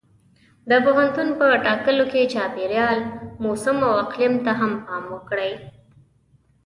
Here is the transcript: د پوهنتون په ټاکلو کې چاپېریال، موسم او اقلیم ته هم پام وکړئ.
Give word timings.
د 0.69 0.71
پوهنتون 0.85 1.27
په 1.39 1.47
ټاکلو 1.65 2.05
کې 2.11 2.31
چاپېریال، 2.33 2.99
موسم 3.43 3.77
او 3.87 3.93
اقلیم 4.03 4.33
ته 4.45 4.51
هم 4.59 4.71
پام 4.85 5.03
وکړئ. 5.13 5.51